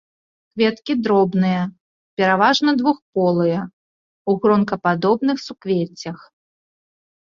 Кветкі 0.53 0.93
дробныя, 1.07 1.59
пераважна 2.23 2.69
двухполыя, 2.81 3.61
у 4.29 4.39
гронкападобных 4.43 5.37
суквеццях. 5.49 6.17